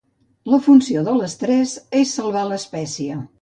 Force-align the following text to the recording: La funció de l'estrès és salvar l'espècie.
La 0.53 0.59
funció 0.67 1.03
de 1.07 1.13
l'estrès 1.17 1.75
és 2.01 2.15
salvar 2.17 2.47
l'espècie. 2.55 3.21